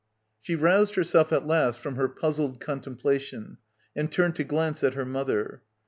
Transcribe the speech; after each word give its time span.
She 0.41 0.55
roused 0.55 0.95
herself 0.95 1.31
at 1.31 1.45
last 1.45 1.77
from 1.79 1.95
her 1.95 2.09
puzzled 2.09 2.59
contemplation 2.59 3.59
and 3.95 4.11
turned 4.11 4.35
to 4.37 4.43
glance 4.43 4.83
at 4.83 4.95
her 4.95 5.05
mother. 5.05 5.61